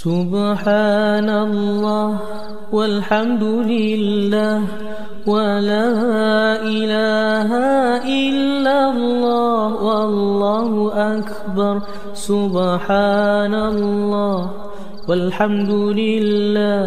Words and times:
سبحان 0.00 1.28
الله 1.28 2.08
والحمد 2.72 3.44
لله 3.44 4.60
ولا 5.26 5.88
إله 6.64 7.50
إلا 8.08 8.76
الله 8.96 9.66
والله 9.84 10.72
أكبر 11.18 11.74
سبحان 12.16 13.54
الله 13.54 14.40
والحمد 15.08 15.70
لله 16.00 16.84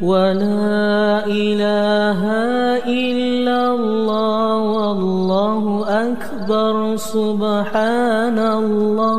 ولا 0.00 1.28
إله 1.28 2.20
إلا 2.88 3.60
الله 3.76 4.56
والله 4.56 5.64
أكبر 5.84 6.96
سبحان 6.96 8.38
الله 8.38 9.16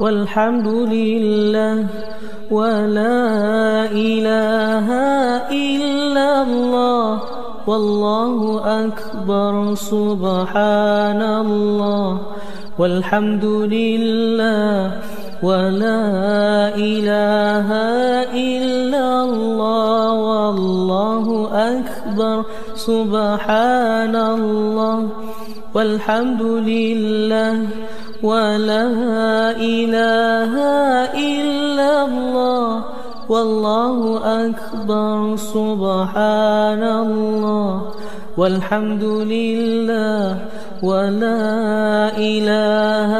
والحمد 0.00 0.68
لله 0.68 2.13
ولا 2.54 3.90
إله 3.90 4.88
إلا 5.50 6.28
الله 6.42 7.20
والله 7.66 8.38
أكبر 8.86 9.74
سبحان 9.74 11.22
الله 11.22 12.10
والحمد 12.78 13.44
لله 13.44 14.92
ولا 15.42 16.04
إله 16.78 17.68
إلا 18.30 19.06
الله 19.24 20.12
والله 20.30 21.26
أكبر 21.52 22.36
سبحان 22.74 24.14
الله 24.16 24.98
والحمد 25.74 26.42
لله 26.42 27.54
ولا 28.24 28.86
إله 29.60 30.52
إلا 31.12 32.04
الله 32.04 32.84
والله 33.28 33.98
أكبر 34.46 35.36
سبحان 35.36 36.82
الله 36.82 37.82
والحمد 38.36 39.04
لله 39.04 40.38
ولا 40.82 41.44
إله 42.18 43.12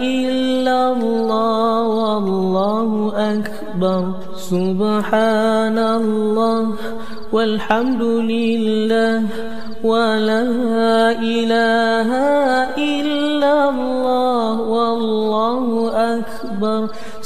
إلا 0.00 0.78
الله 0.92 1.82
والله 1.82 2.90
أكبر 3.34 4.02
سبحان 4.36 5.78
الله 5.78 6.62
والحمد 7.32 8.02
لله 8.02 9.18
ولا 9.84 10.42
إله 11.18 12.10
إلا 12.78 13.54
الله 13.70 14.60
والله 14.60 15.64
أكبر. 16.14 16.80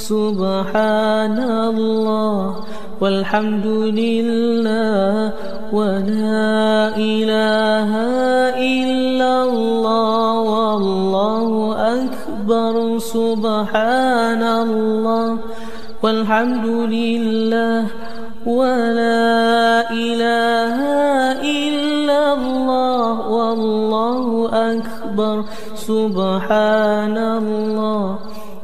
سبحان 0.06 1.38
الله 1.70 2.54
والحمد 3.00 3.66
لله 3.66 5.32
ولا 5.72 6.94
إله 6.94 7.90
إلا 8.54 9.32
الله 9.42 10.30
والله 10.54 11.48
أكبر 11.98 12.74
سبحان 12.98 14.42
الله 14.42 15.38
والحمد 16.02 16.66
لله 16.66 17.82
ولا 18.46 19.91
إله 19.91 20.78
إلا 21.42 22.20
الله 22.38 23.12
والله 23.28 24.24
أكبر 24.70 25.36
سبحان 25.74 27.16
الله 27.18 28.18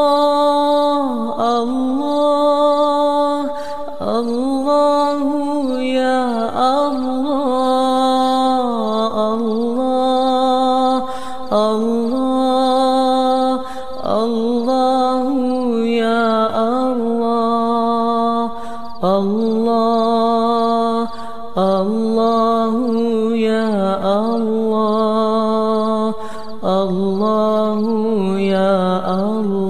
الله. 1.62 2.30
يا 28.38 28.70
الله. 29.14 29.69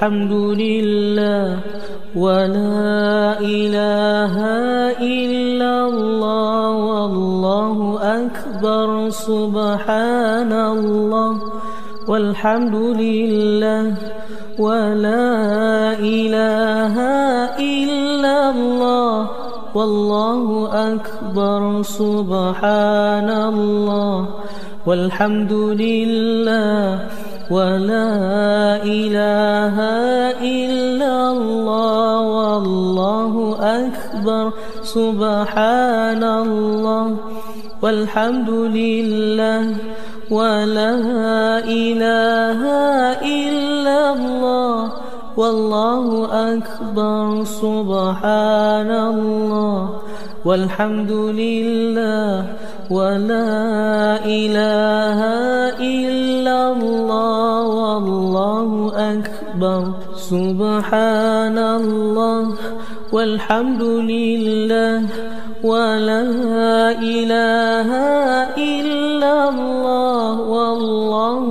والحمد 0.00 0.32
لله 0.32 1.60
ولا 2.16 3.36
إله 3.36 4.34
إلا 4.96 5.72
الله 5.92 6.68
والله 6.72 7.76
أكبر 8.00 8.88
سبحان 9.10 10.52
الله 10.52 11.32
والحمد 12.08 12.76
لله 12.96 13.84
ولا 14.58 15.28
إله 16.00 16.96
إلا 17.60 18.36
الله 18.56 19.14
والله 19.74 20.44
أكبر 20.96 21.82
سبحان 21.82 23.28
الله 23.52 24.16
والحمد 24.86 25.52
لله 25.52 26.88
ولا 27.50 27.99
أكبر. 33.90 34.44
سبحان 34.82 36.22
الله 36.22 37.06
والحمد 37.82 38.50
لله 38.50 39.64
ولا 40.30 40.94
إله 41.66 42.60
إلا 43.18 43.98
الله 44.14 44.76
والله 45.36 46.06
أكبر. 46.54 47.44
سبحان 47.44 48.90
الله 48.90 49.78
والحمد 50.44 51.12
لله 51.42 52.34
ولا 52.90 53.50
إله 54.24 55.20
إلا 55.78 56.58
الله 56.72 57.64
والله 57.82 58.70
أكبر. 59.12 59.82
سبحان 60.16 61.58
الله 61.58 62.42
والحمد 63.12 63.82
لله 63.82 65.02
ولا 65.64 66.22
إله 67.02 67.88
إلا 68.54 69.48
الله 69.48 70.40
والله 70.40 71.44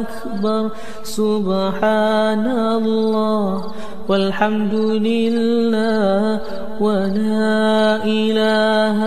أكبر 0.00 0.70
سبحان 1.04 2.46
الله 2.48 3.62
والحمد 4.08 4.74
لله 5.08 6.40
ولا 6.80 8.00
إله 8.04 8.98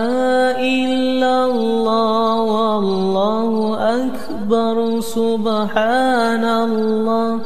إلا 0.62 1.34
الله 1.44 2.34
والله 2.40 3.50
أكبر 3.98 5.00
سبحان 5.00 6.44
الله 6.44 7.40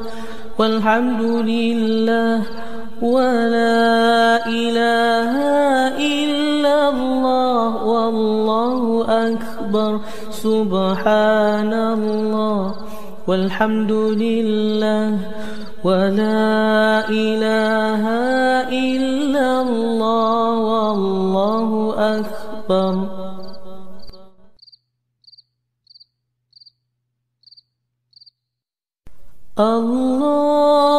والحمد 0.58 1.22
لله 1.22 2.36
ولا 3.02 4.46
إله 4.46 5.32
إلا 5.96 6.88
الله 6.88 7.84
والله 7.84 8.80
أكبر 9.08 10.00
سبحان 10.30 11.72
الله 11.72 12.74
والحمد 13.26 13.92
لله 13.92 15.18
ولا 15.84 17.08
إله 17.08 18.04
إلا 18.68 19.48
الله 19.62 20.52
والله 20.60 21.70
أكبر 21.98 22.94
الله 29.58 30.89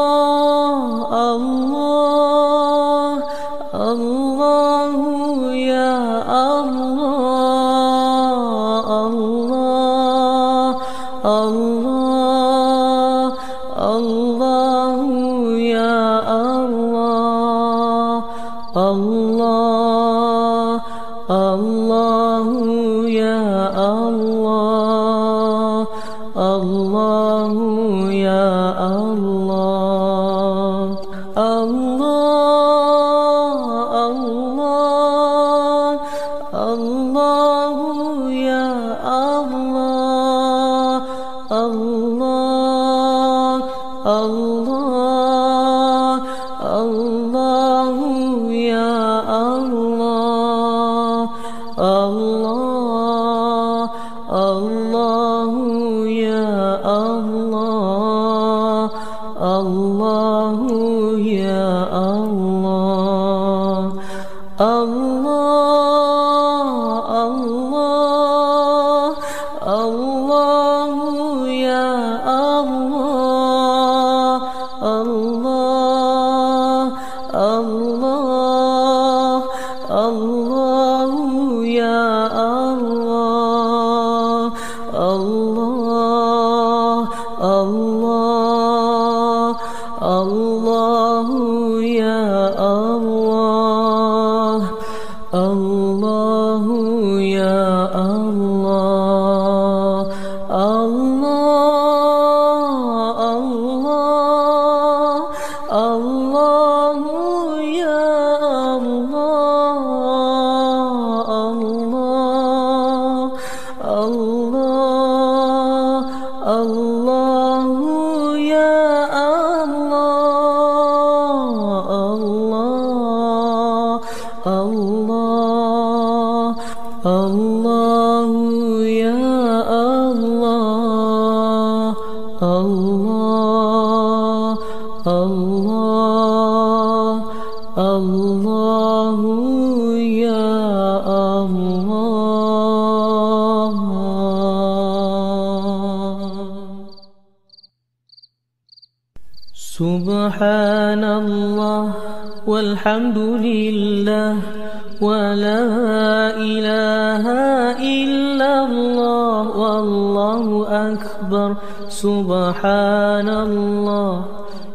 الله 80.31 80.70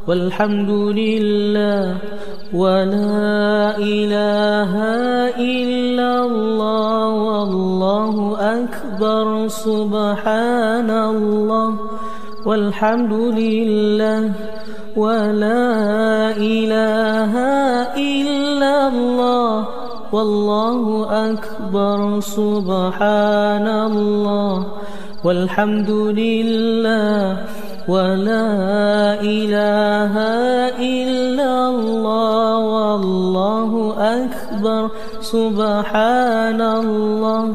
والحمد 0.06 0.70
لله 0.70 1.96
ولا 2.54 3.74
إله 3.78 4.72
إلا 5.34 6.10
الله 6.24 7.08
والله 7.10 8.14
أكبر 8.38 9.48
سبحان 9.48 10.90
الله 10.90 11.68
والحمد 12.46 13.12
لله 13.12 14.22
ولا 14.96 15.66
إله 16.38 17.32
إلا 17.98 18.88
الله 18.88 19.68
والله 20.12 20.82
أكبر 21.30 22.20
سبحان 22.20 23.66
الله 23.90 24.66
والحمد 25.24 25.90
لله 25.90 27.22
ولا 27.88 28.46
إله 29.22 30.14
إلا 30.74 31.52
الله 31.70 32.58
والله 32.58 33.72
أكبر 33.98 34.90
سبحان 35.20 36.60
الله 36.60 37.54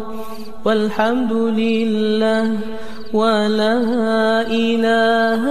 والحمد 0.65 1.33
لله 1.33 2.47
ولا 3.13 3.77
إله 4.47 5.43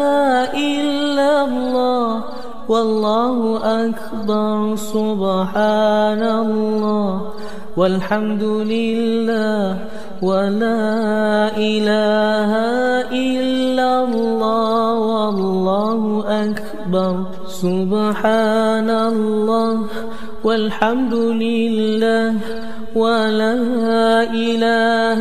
إلا 0.56 1.30
الله 1.44 2.25
والله 2.68 3.38
أكبر 3.84 4.76
سبحان 4.76 6.22
الله 6.22 7.12
والحمد 7.76 8.42
لله 8.42 9.78
ولا 10.22 11.56
إله 11.56 12.50
إلا 13.08 14.04
الله 14.04 14.94
والله 15.00 16.00
أكبر 16.44 17.14
سبحان 17.48 18.90
الله 18.90 19.72
والحمد 20.44 21.14
لله 21.14 22.26
ولا 22.94 23.54
إله 24.35 25.20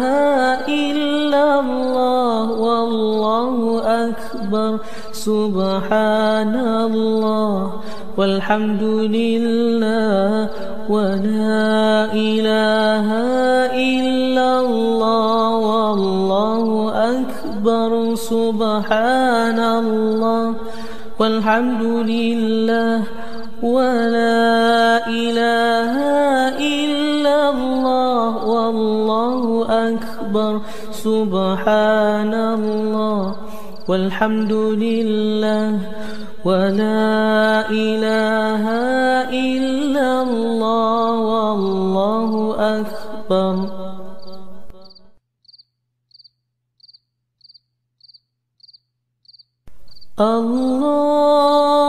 إلا 0.65 1.59
الله 1.59 2.45
والله 2.51 3.55
أكبر 3.85 4.79
سبحان 5.11 6.55
الله 6.55 7.73
والحمد 8.17 8.83
لله 8.83 10.49
ولا 10.89 12.09
إله 12.13 13.07
إلا 13.69 14.49
الله 14.59 15.49
والله 15.55 16.65
أكبر 17.13 18.15
سبحان 18.15 19.59
الله 19.59 20.55
والحمد 21.19 21.83
لله 21.83 23.03
ولا 23.63 25.07
إله 25.07 26.28
سبحان 31.09 32.33
الله 32.33 33.23
والحمد 33.89 34.53
لله 34.85 35.69
ولا 36.45 37.65
إله 37.69 38.63
إلا 39.33 40.09
الله 40.21 41.09
والله 41.33 42.31
أكبر. 42.77 43.55
الله 50.19 51.88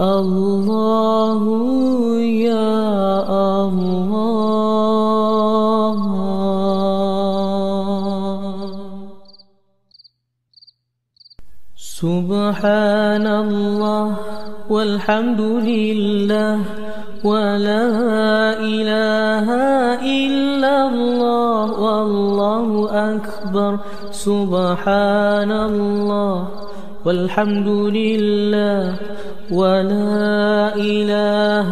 الله 0.00 1.42
يا 2.20 2.82
الله. 3.32 4.02
سبحان 12.02 13.26
الله 13.26 14.06
والحمد 14.70 15.40
لله. 15.40 16.81
أكبر. 23.52 23.72
سبحان 24.12 25.52
الله 25.52 26.36
والحمد 27.04 27.68
لله 27.68 28.82
ولا 29.52 30.72
إله 30.72 31.70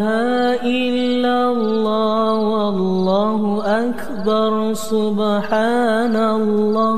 إلا 0.61 1.37
الله 1.57 2.33
والله 2.53 3.41
أكبر. 3.65 4.53
سبحان 4.77 6.17
الله 6.17 6.95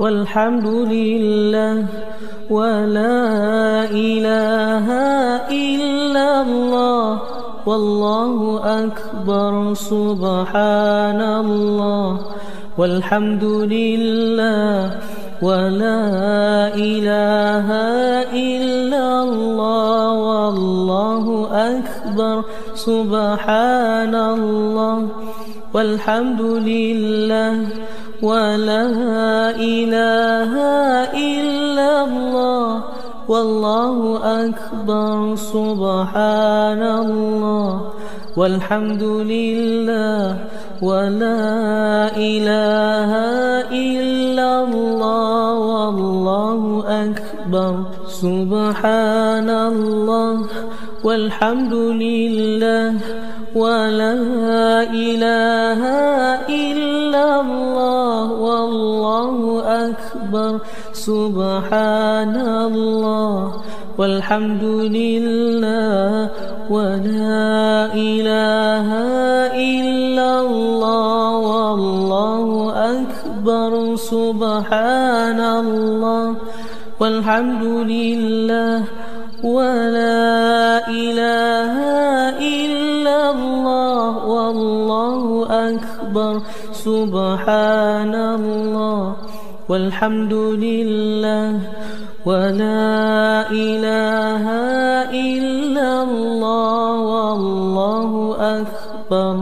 والحمد 0.00 0.68
لله 0.88 1.76
ولا 2.48 3.20
إله 3.92 4.86
إلا 5.52 6.28
الله 6.48 7.04
والله 7.68 8.36
أكبر. 8.64 9.52
سبحان 9.76 11.20
الله 11.20 12.08
والحمد 12.78 13.44
لله 13.44 14.90
ولا 15.42 16.02
إله 16.74 17.68
إلا 18.30 19.06
الله 19.22 20.12
والله 20.30 21.24
أكبر 21.52 22.36
سبحان 22.74 24.14
الله 24.14 25.08
والحمد 25.74 26.40
لله 26.40 27.54
ولا 28.22 28.84
إله 29.58 30.52
إلا 31.14 31.90
الله 32.04 32.82
والله 33.28 33.96
أكبر 34.46 35.34
سبحان 35.36 36.82
الله 36.82 37.72
والحمد 38.36 39.02
لله 39.02 40.24
ولا 40.82 42.14
إله 42.16 43.10
إلا 43.72 44.64
الله 44.64 45.54
والله 45.58 46.84
أكبر 46.88 47.74
سبحان 48.06 49.50
الله 49.50 50.46
والحمد 51.04 51.74
لله 51.74 52.94
ولا 53.54 54.14
إله 54.86 55.82
إلا 56.46 57.40
الله 57.40 58.32
والله 58.32 59.36
أكبر 59.90 60.52
سبحان 60.92 62.36
الله 62.36 63.62
والحمد 63.98 64.64
لله 64.94 66.30
ولا 66.70 67.90
إله 67.94 68.88
إلا 69.50 69.97
الله 70.40 71.36
والله 71.36 72.46
أكبر. 72.72 73.96
سبحان 73.96 75.40
الله 75.40 76.34
والحمد 77.00 77.64
لله 77.64 78.78
ولا 79.44 80.88
إله 80.88 81.74
إلا 82.38 83.18
الله 83.30 84.26
والله 84.26 85.22
أكبر. 85.50 86.34
سبحان 86.72 88.14
الله 88.14 89.16
والحمد 89.68 90.34
لله 90.64 91.50
ولا 92.26 93.46
إله 93.52 94.44
إلا 95.12 95.90
الله 96.02 96.90
والله 97.14 98.10
أكبر. 98.40 99.36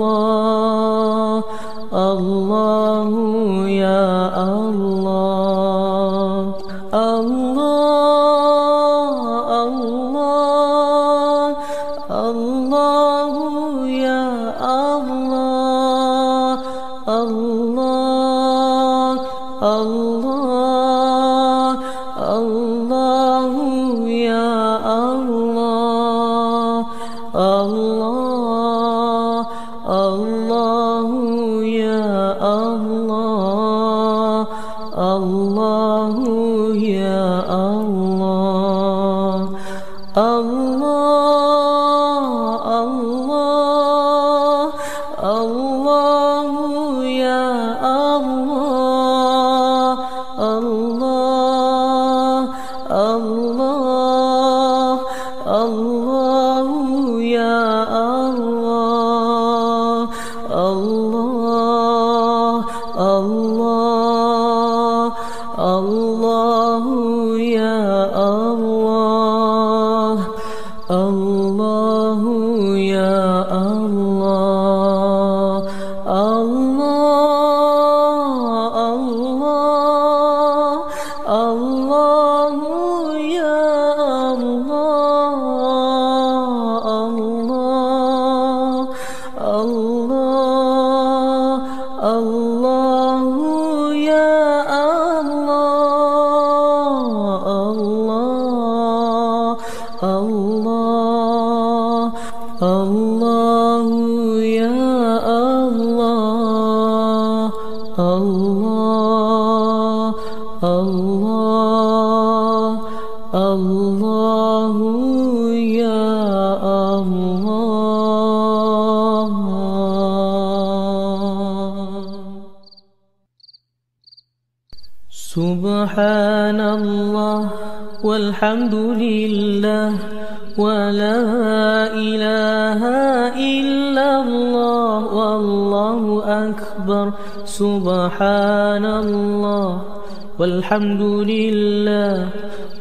والحمد 140.64 141.02
لله 141.28 142.28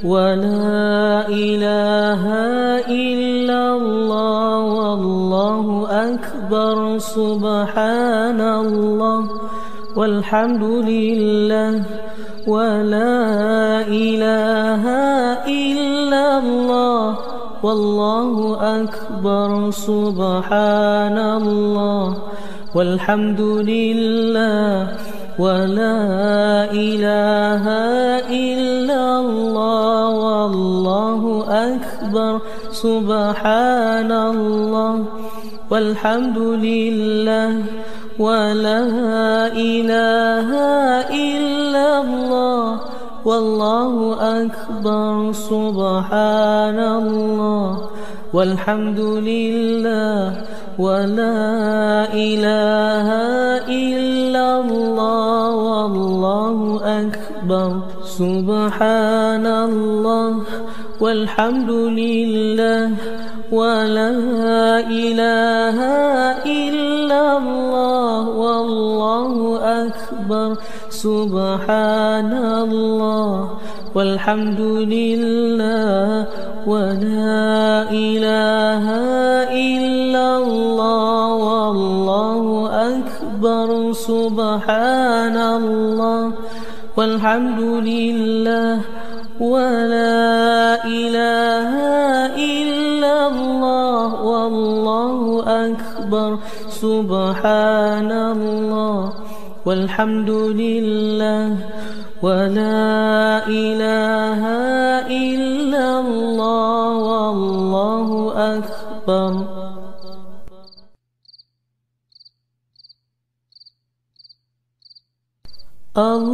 ولا 0.03 1.27
إله 1.27 2.23
إلا 2.87 3.61
الله 3.75 4.55
والله 4.79 5.65
أكبر 5.91 6.97
سبحان 6.97 8.39
الله 8.41 9.19
والحمد 9.99 10.63
لله 10.63 11.83
ولا 12.47 13.19
إله 13.83 14.83
إلا 15.43 16.25
الله 16.39 17.03
والله 17.63 18.33
أكبر 18.79 19.71
سبحان 19.71 21.17
الله 21.19 22.07
والحمد 22.75 23.41
لله 23.41 24.87
ولا 25.39 25.99
إله 26.71 27.65
إلا 28.29 29.03
الله 29.19 30.09
والله 30.09 31.21
أكبر 31.49 32.41
سبحان 32.71 34.11
الله 34.11 35.05
والحمد 35.71 36.37
لله 36.37 37.51
ولا 38.19 38.81
إله 39.57 40.49
إلا 41.09 41.87
الله 42.01 42.79
والله 43.25 43.93
أكبر 44.43 45.31
سبحان 45.31 46.79
الله 46.79 47.89
والحمد 48.33 48.99
لله 48.99 50.43
ولا 50.79 52.13
إله 52.13 53.07
إلا 53.69 54.47
الله 54.61 55.49
والله 55.55 56.57
أكبر 57.01 57.71
سبحان 58.05 59.45
الله 59.47 60.29
والحمد 60.99 61.71
لله 61.71 62.91
ولا 63.53 64.09
إله 64.89 65.77
إلا 66.41 67.37
الله 67.37 68.21
والله 68.29 69.33
أكبر 69.85 70.49
سبحان 70.89 72.33
الله 72.33 73.49
والحمد 73.95 74.61
لله 74.95 76.25
ولا 76.65 77.85
إله 77.93 78.85
إلا 79.53 80.27
الله 80.37 81.25
والله 81.33 82.43
أكبر 82.89 83.93
سبحان 83.93 85.37
الله 85.37 86.31
والحمد 86.97 87.61
لله 87.61 88.81
ولا 89.43 90.85
إله 90.87 91.71
إلا 92.39 93.27
الله 93.27 94.07
والله 94.23 95.19
أكبر 95.67 96.39
سبحان 96.69 98.11
الله 98.11 99.13
والحمد 99.65 100.29
لله 100.31 101.47
ولا 102.23 103.43
إله 103.47 104.41
إلا 105.11 105.87
الله 105.99 106.87
والله 107.11 108.09
أكبر 108.55 109.31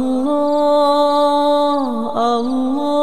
الله 0.00 1.90
الله 2.40 2.99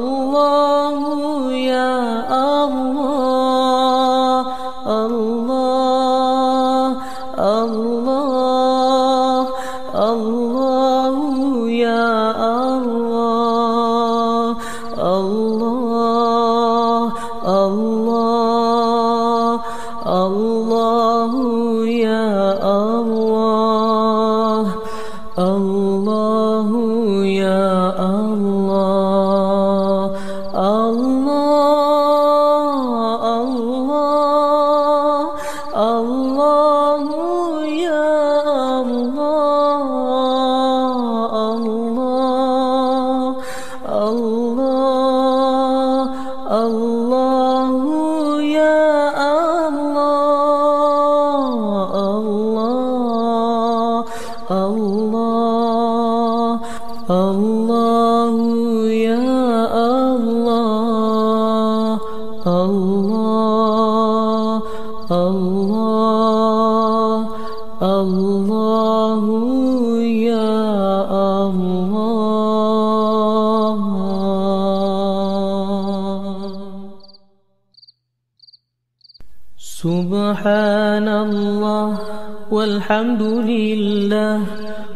الله 0.00 1.19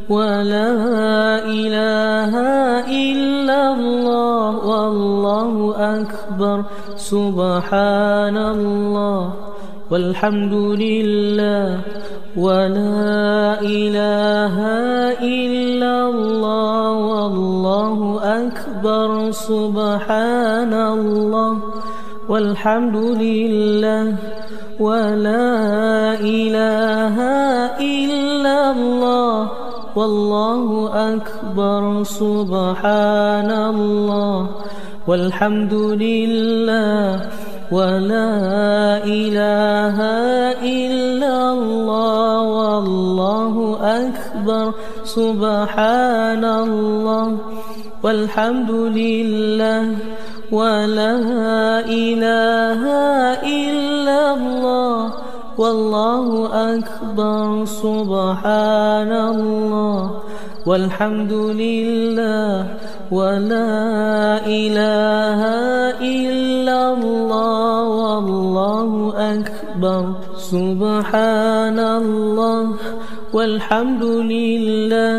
ولا 0.09 0.71
إله 1.45 2.33
إلا 2.89 3.61
الله 3.75 4.51
والله 4.67 5.55
أكبر 6.01 6.65
سبحان 6.97 8.37
الله 8.37 9.33
والحمد 9.91 10.55
لله 10.55 11.79
ولا 12.37 13.61
إله 13.63 14.57
إلا 15.23 15.95
الله 16.09 16.91
والله 16.93 17.99
أكبر 18.25 19.31
سبحان 19.31 20.73
الله 20.75 21.53
والحمد 22.29 22.97
لله 22.97 24.05
ولا 24.81 26.15
إله 26.21 27.17
إلا 27.81 28.71
الله 28.71 29.51
والله 29.97 30.67
أكبر 31.15 32.03
سبحان 32.03 33.51
الله 33.51 34.39
والحمد 35.07 35.75
لله 35.75 37.31
ولا 37.73 38.33
إله 39.05 39.99
إلا 40.63 41.37
الله 41.53 42.41
والله 42.43 43.55
أكبر 43.83 44.73
سبحان 45.05 46.45
الله 46.45 47.27
والحمد 48.03 48.71
لله 48.71 49.85
ولا 50.55 51.15
إله 51.83 52.83
إلا 53.43 54.21
الله 54.35 55.13
والله 55.59 56.27
أكبر 56.75 57.65
سبحان 57.65 59.13
الله 59.13 59.99
والحمد 60.67 61.33
لله 61.33 62.67
ولا 63.11 63.75
إله 64.47 65.41
إلا 66.01 66.79
الله 66.93 67.83
والله 68.03 68.91
أكبر 69.35 70.05
سبحان 70.39 71.79
الله 71.79 72.63
والحمد 73.33 74.05
لله 74.05 75.19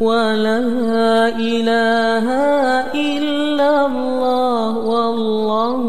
ولا 0.00 1.28
إله 1.36 2.26
إلا 2.96 3.86
الله 3.86 4.78
والله 4.78 5.82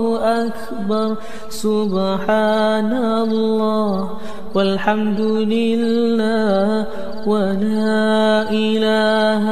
أكبر 0.45 1.15
سبحان 1.49 2.91
الله 2.91 4.09
والحمد 4.55 5.21
لله 5.21 6.85
ولا 7.27 8.51
إله 8.51 9.45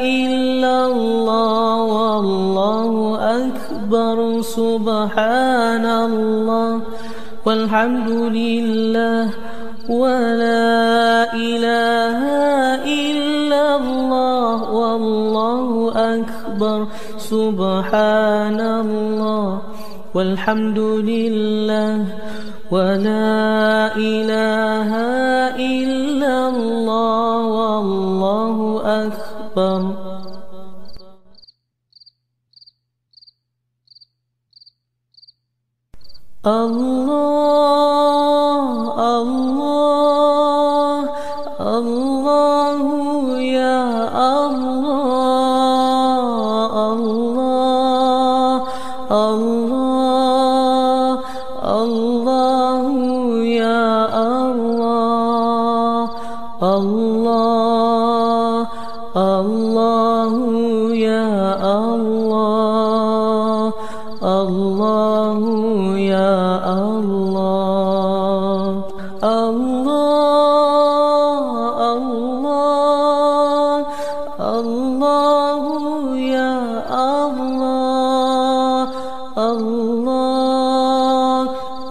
إلا 0.00 0.76
الله 0.86 1.76
والله 1.82 2.92
أكبر 3.44 4.40
سبحان 4.42 5.86
الله 5.86 6.80
والحمد 7.46 8.08
لله 8.10 9.24
ولا 9.88 11.34
إله 11.34 12.18
إلا 12.84 13.09
الله 13.76 14.72
والله 14.72 15.92
أكبر. 15.94 16.86
سبحان 17.18 18.60
الله 18.60 19.62
والحمد 20.14 20.78
لله 20.78 21.96
ولا 22.70 23.96
إله 23.96 24.90
إلا 25.54 26.48
الله 26.48 27.36
والله 27.46 28.56
أكبر. 29.06 29.80
الله 36.46 37.04
الله. 39.22 40.59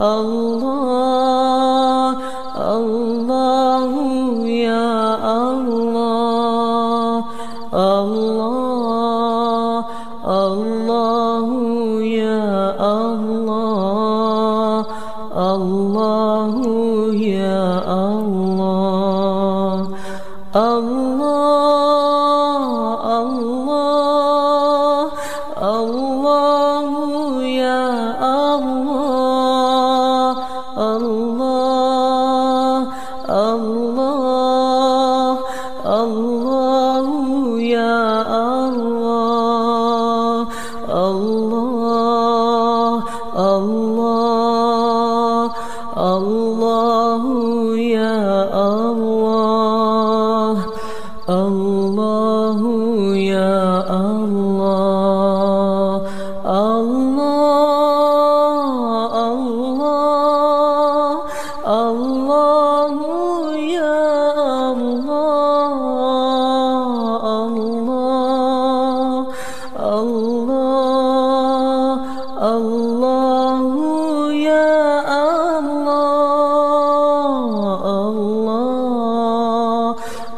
الله 0.02 0.39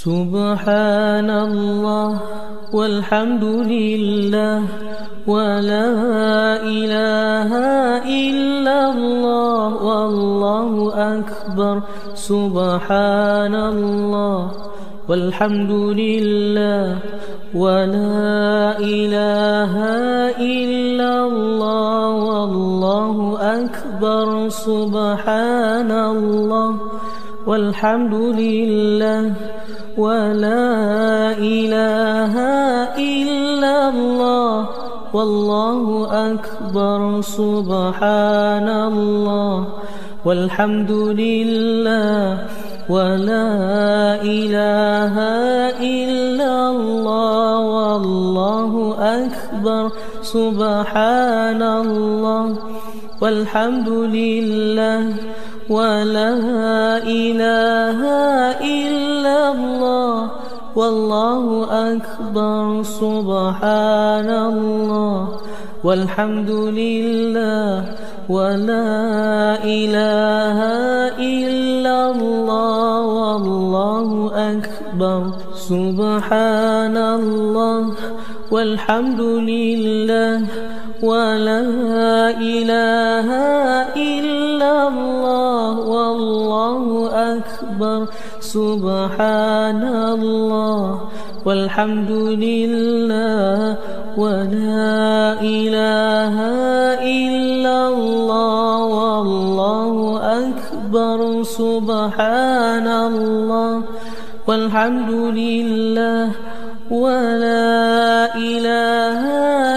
سبحان 0.00 1.30
الله 1.30 2.20
والحمد 2.72 3.44
والحمد 15.10 15.72
لله 15.72 16.98
ولا 17.54 18.78
إله 18.78 19.74
إلا 20.38 21.12
الله 21.26 22.10
والله 22.30 23.16
أكبر 23.58 24.48
سبحان 24.48 25.90
الله 25.90 26.70
والحمد 27.46 28.14
لله 28.14 29.22
ولا 29.98 30.70
إله 31.38 32.34
إلا 32.94 33.74
الله 33.88 34.54
والله 35.12 35.82
أكبر 36.30 37.20
سبحان 37.20 38.68
الله 38.68 39.56
والحمد 40.24 40.90
لله 40.92 42.38
ولا 42.90 44.18
إله 44.22 45.14
إلا 45.78 46.54
الله 46.70 47.58
والله 47.60 48.72
أكبر 48.98 49.84
سبحان 50.22 51.62
الله 51.62 52.46
والحمد 53.22 53.88
لله 53.88 55.02
ولا 55.70 56.30
إله 57.06 58.00
إلا 58.58 59.38
الله 59.54 60.30
والله 60.76 61.44
أكبر 61.94 62.82
سبحان 62.82 64.30
الله 64.30 65.28
والحمد 65.84 66.50
لله 66.50 67.84
ولا 68.30 69.58
إله 69.64 70.58
إلا 71.18 71.96
الله 72.10 73.02
والله 73.02 74.08
أكبر 74.54 75.20
سبحان 75.54 76.96
الله 76.96 77.82
والحمد 78.50 79.20
لله 79.20 80.36
ولا 81.02 81.60
إله 82.38 83.28
إلا 83.98 84.88
الله 84.88 85.72
والله 85.80 86.84
أكبر 87.34 88.00
سبحان 88.40 89.82
الله 90.14 91.00
والحمد 91.44 92.10
لله 92.10 93.76
ولا 94.16 95.40
إله 95.40 96.36
إلا 97.00 97.88
الله 97.88 98.76
والله 98.84 99.94
أكبر 100.42 101.42
سبحان 101.42 102.88
الله 102.88 103.82
والحمد 104.46 105.10
لله 105.10 106.26
ولا 106.90 108.34
إله 108.34 109.22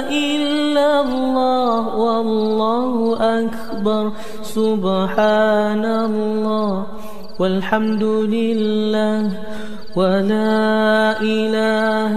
إلا 0.10 1.02
الله 1.02 1.80
والله 1.96 2.94
أكبر 3.40 4.12
سبحان 4.44 5.86
الله 5.86 6.86
والحمد 7.40 8.04
لله 8.04 9.22
ولا 9.96 11.22
إله 11.22 12.16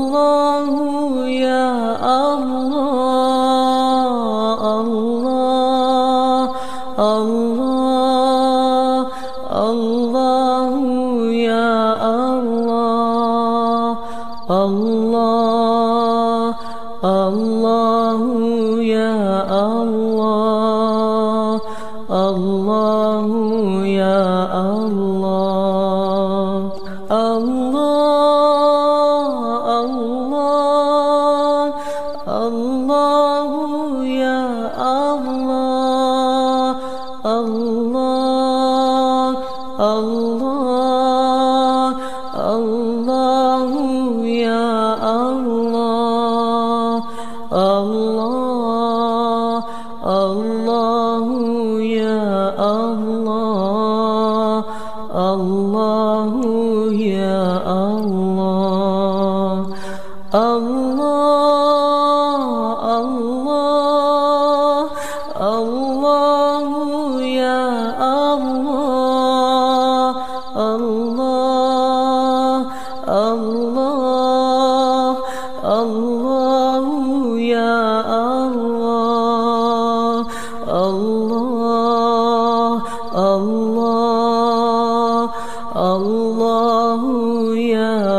الله 86.96 87.56
يا 87.58 88.15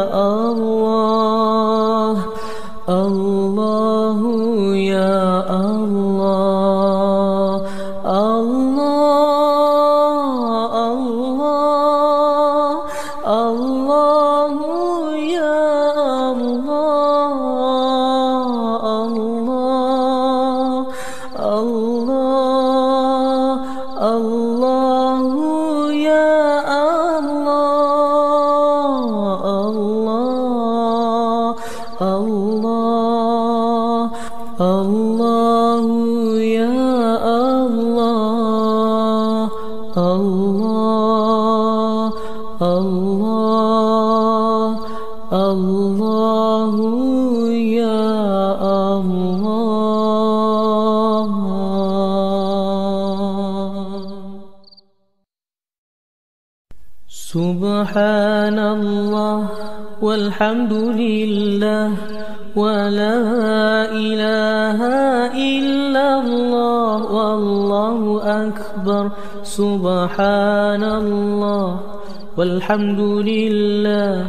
والحمد 72.68 73.00
لله 73.00 74.28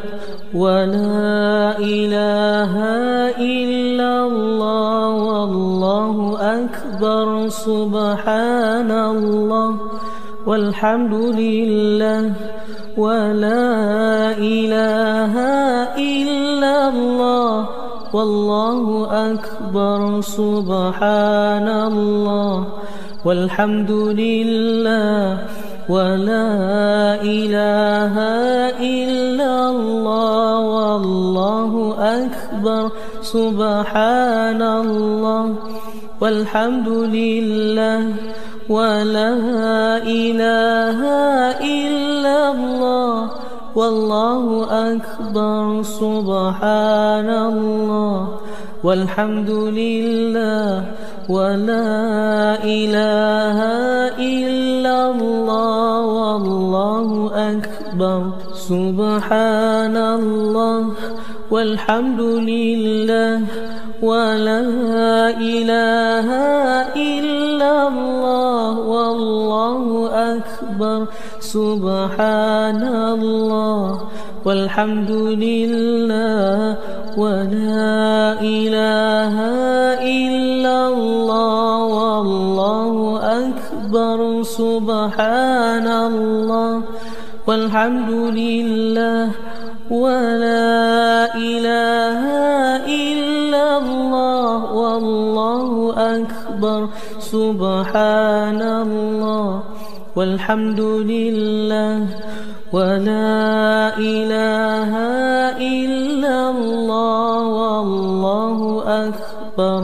ولا 0.55 1.75
إله 1.83 2.73
إلا 3.35 4.13
الله 4.31 5.11
والله 5.27 6.15
أكبر 6.39 7.49
سبحان 7.49 8.91
الله 8.91 9.71
والحمد 10.47 11.15
لله 11.15 12.23
ولا 12.95 13.75
إله 14.39 15.35
إلا 15.99 16.75
الله 16.95 17.55
والله 18.15 18.85
أكبر 19.35 20.21
سبحان 20.21 21.69
الله 21.91 22.55
والحمد 23.27 23.91
لله 23.91 25.68
ولا 25.89 26.49
إله 27.25 28.15
إلا 28.77 29.71
الله 29.71 30.59
والله 30.61 31.73
أكبر 31.99 32.91
سبحان 33.23 34.63
الله 34.63 35.55
والحمد 36.21 36.89
لله 36.89 38.03
ولا 38.69 39.33
إله 40.05 41.01
إلا 41.57 42.39
الله 42.53 43.31
والله 43.75 44.45
أكبر 44.93 45.83
سبحان 45.83 47.31
الله 47.31 48.29
والحمد 48.85 49.51
لله 49.51 50.85
ولا 51.29 52.65
إله 52.65 53.59
إلا 54.17 55.11
الله 55.11 56.01
والله 56.01 57.09
أكبر 57.53 58.21
سبحان 58.55 59.97
الله 59.97 60.81
والحمد 61.51 62.21
لله 62.21 63.35
ولا 64.03 64.61
إله 65.35 66.29
إلا 66.97 67.89
الله 67.89 68.79
والله 68.79 69.85
أكبر 70.37 71.07
سبحان 71.41 72.83
الله 72.83 74.01
والحمد 74.45 75.11
لله 75.11 76.77
ولا 77.19 78.39
إله 78.41 79.35
إلا 79.99 80.89
الله 80.89 81.79
والله 81.85 82.95
أكبر 83.43 84.43
سبحان 84.43 85.87
الله 85.87 86.83
والحمد 87.47 88.11
لله 88.11 89.31
ولا 89.91 91.35
إله 91.35 92.21
إلا 92.87 93.18
أكبر. 96.23 96.81
سبحان 97.19 98.63
الله 98.63 99.63
والحمد 100.17 100.81
لله 100.81 101.99
ولا 102.73 103.97
إله 103.99 104.93
إلا 105.57 106.37
الله 106.51 107.39
والله 107.61 108.59
أكبر. 109.07 109.83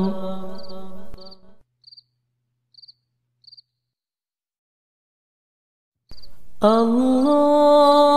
الله 6.65 8.14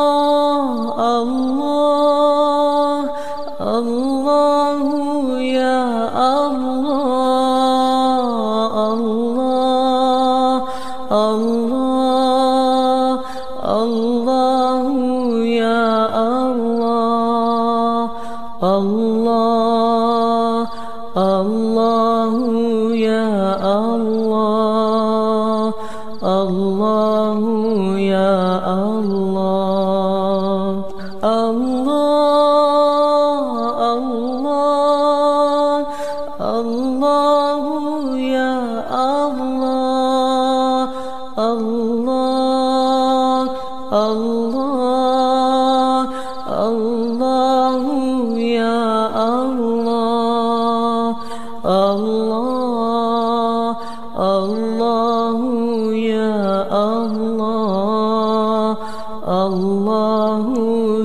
الله 59.47 60.45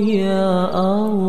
يا 0.01 0.51
الله 0.74 1.22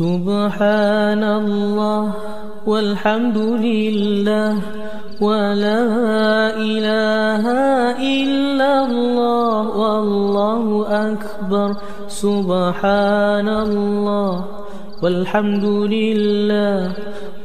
سبحان 0.00 1.20
الله 1.24 2.02
والحمد 2.66 3.36
لله 3.36 4.52
ولا 5.20 5.80
إله 6.56 7.44
إلا 8.00 8.72
الله 8.88 9.56
والله 9.76 10.64
أكبر 10.88 11.68
سبحان 12.08 13.48
الله 13.48 14.44
والحمد 15.02 15.64
لله 15.64 16.80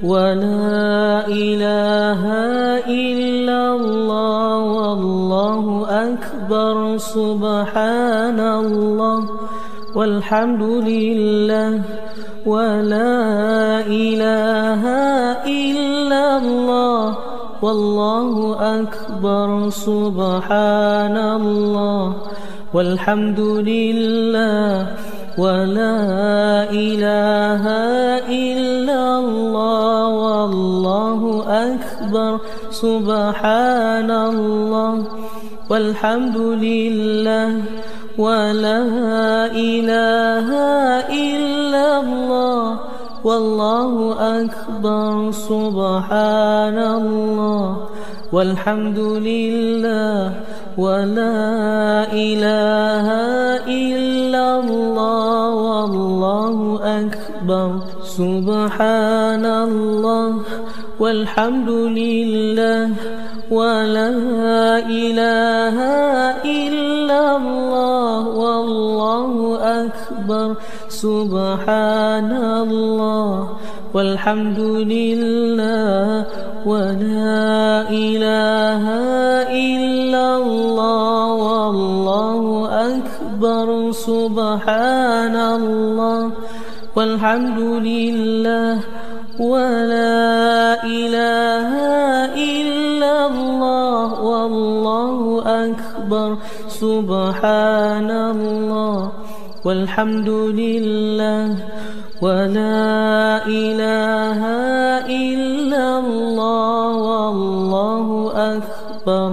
ولا 0.03 1.27
إله 1.27 2.21
إلا 2.87 3.61
الله 3.75 4.55
والله 4.79 5.63
أكبر 6.07 6.75
سبحان 6.97 8.39
الله 8.39 9.19
والحمد 9.95 10.63
لله 10.63 11.71
ولا 12.45 13.81
إله 13.89 14.83
إلا 15.49 16.37
الله 16.37 17.17
والله 17.61 18.33
أكبر 18.81 19.69
سبحان 19.69 21.17
الله 21.17 22.15
والحمد 22.73 23.39
لله 23.39 24.87
ولا 25.37 25.97
إله 26.69 27.63
إلا 28.29 29.01
الله 29.19 30.07
والله 30.07 31.21
أكبر 31.49 32.39
سبحان 32.71 34.11
الله 34.11 34.93
والحمد 35.69 36.37
لله 36.37 37.49
ولا 38.17 38.79
إله 39.51 40.47
إلا 41.11 41.99
الله 41.99 42.79
والله 43.25 43.93
أكبر 44.41 45.31
سبحان 45.31 46.77
الله 46.77 47.77
والحمد 48.33 48.99
لله 48.99 50.33
ولا 50.77 51.41
إله 52.13 53.07
إلا 53.65 54.45
الله 54.59 55.49
والله 55.49 56.57
أكبر 57.01 57.69
سبحان 58.03 59.45
الله 59.45 60.29
والحمد 60.99 61.69
لله 61.69 62.83
ولا 63.51 64.09
إله 64.85 65.77
إلا 66.45 67.21
الله 67.37 68.21
والله 68.27 69.31
أكبر. 69.81 70.55
سبحان 71.03 72.31
الله 72.31 73.49
والحمد 73.93 74.59
لله 74.59 76.25
ولا 76.65 77.89
إله 77.91 78.83
إلا 79.51 80.25
الله 80.37 81.25
والله 81.33 82.41
أكبر 82.95 83.91
سبحان 83.91 85.35
الله 85.35 86.31
والحمد 86.95 87.59
لله 87.59 88.75
ولا 89.39 90.83
إله 90.83 91.69
إلا 92.33 93.15
الله 93.27 94.07
والله 94.23 95.17
أكبر 95.45 96.29
سبحان 96.67 98.11
الله 98.11 99.11
والحمد 99.65 100.29
لله 100.29 101.47
ولا 102.21 103.41
إله 103.49 104.41
إلا 105.09 105.85
الله 105.99 106.89
والله 107.09 108.07
أكبر. 108.53 109.31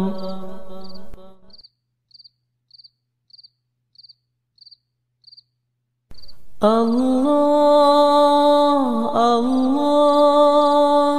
الله 6.63 8.87
الله 9.37 11.17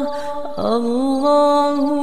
الله 0.77 2.02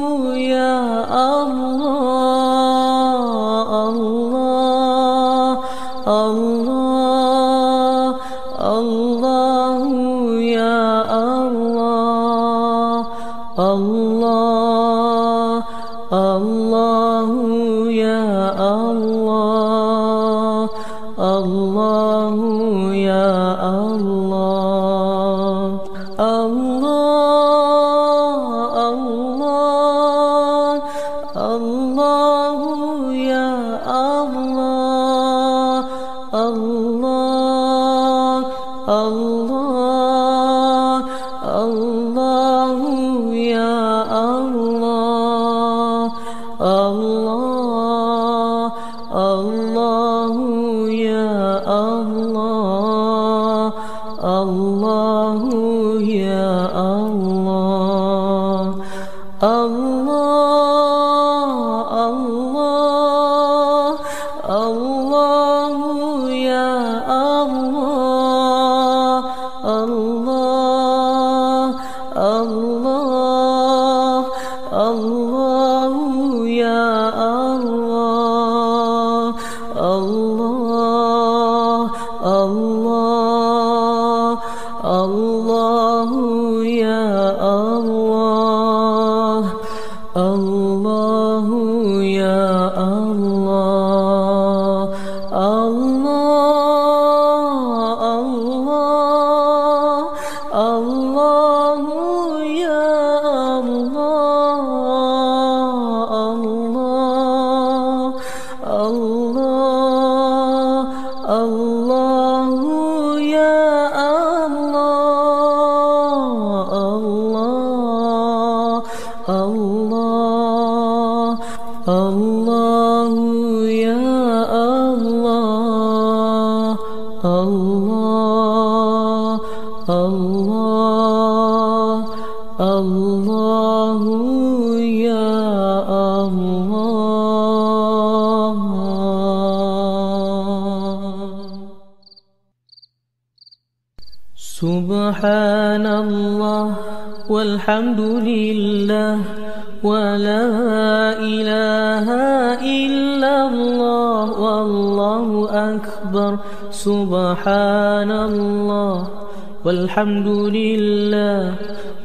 والحمد 159.71 160.27
لله 160.27 161.39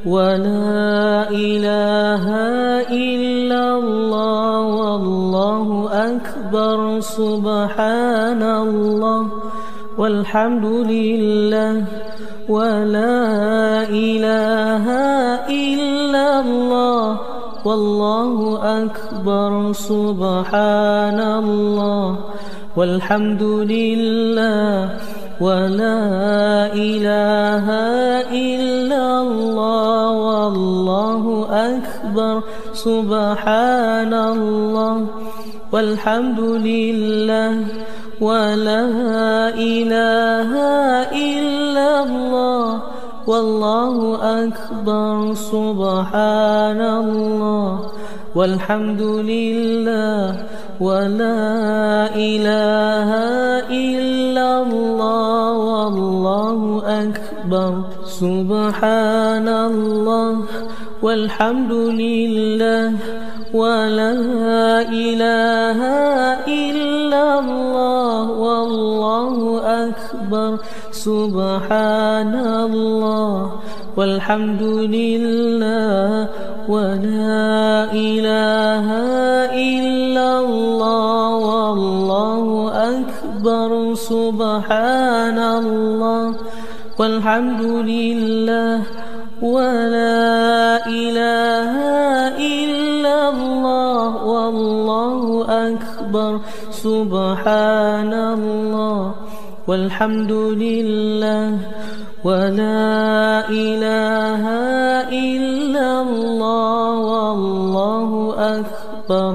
ولا 0.07 1.27
إله 1.31 2.25
إلا 2.87 3.62
الله 3.79 4.61
والله 4.83 5.67
أكبر 6.11 7.01
سبحان 7.01 8.43
الله 8.43 9.23
والحمد 9.99 10.67
لله 10.95 11.75
ولا 12.49 13.19
إله 13.91 14.87
إلا 15.51 16.27
الله 16.47 17.19
والله 17.67 18.35
أكبر 18.83 19.73
سبحان 19.73 21.21
الله 21.43 22.07
والحمد 22.77 23.43
لله 23.43 24.91
ولا 25.41 26.01
إله 26.73 27.36
إلا 28.31 29.05
الله 29.23 30.11
والله 30.11 31.23
أكبر. 31.51 32.43
سبحان 32.75 34.15
الله 34.15 35.07
والحمد 35.73 36.41
لله 36.41 37.53
ولا 38.21 38.85
إله 39.55 40.51
إلا 41.13 41.91
الله 42.05 42.83
والله 43.27 43.97
أكبر. 44.45 45.35
سبحان 45.35 46.81
الله 46.81 47.71
والحمد 48.37 49.01
لله 49.01 50.45
ولا 50.81 51.41
إله 52.13 53.11
إلا 53.73 54.49
الله 54.63 55.53
والله 55.53 56.61
أكبر. 57.47 57.75
سبحان 58.07 59.49
الله 59.49 60.33
والحمد 61.03 61.73
لله 61.73 62.87
ولا 63.55 64.13
إله 64.91 65.81
إلا 66.43 67.25
الله 67.39 68.23
والله 68.31 69.37
أكبر. 69.63 70.59
سبحان 70.91 72.35
الله 72.35 73.35
والحمد 73.97 74.63
لله 74.91 76.11
ولا 76.67 77.87
إله 77.95 78.87
إلا 79.55 80.29
الله 80.43 81.23
والله 81.51 82.45
أكبر. 82.91 83.71
سبحان 83.95 85.39
الله 85.39 86.35
والحمد 86.99 87.63
لله 87.63 88.83
ولا 89.43 90.87
إله 90.87 91.73
إلا 92.41 93.17
الله 93.29 94.25
والله 94.25 95.23
أكبر 95.69 96.41
سبحان 96.71 98.13
الله 98.15 99.15
والحمد 99.69 100.33
لله 100.33 101.49
ولا 102.25 103.45
إله 103.51 104.43
إلا 105.13 105.89
الله 106.03 106.91
والله 107.13 108.11
أكبر 108.39 109.35